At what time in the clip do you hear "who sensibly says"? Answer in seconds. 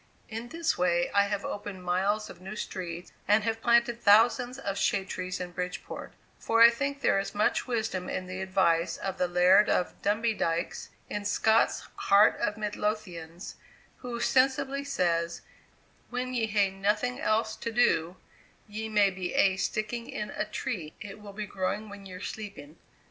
13.97-15.43